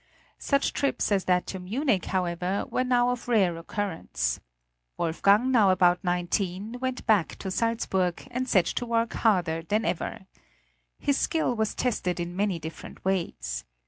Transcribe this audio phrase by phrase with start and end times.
[0.39, 4.39] Such trips as that to Munich however were now of rare occurrence.
[4.97, 10.25] Wolfgang, now about nineteen, went back to Salzburg, and set to work harder than ever.
[10.97, 13.63] His skill was tested in many different ways.